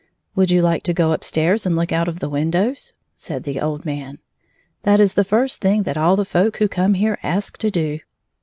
[0.35, 3.59] "Would you like to go up stairs and look out of the windows?" said the
[3.61, 4.17] old man."
[4.81, 7.99] That is the first thing that all the folk who come here ask to do."